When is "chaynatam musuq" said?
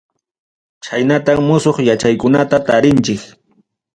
0.85-1.77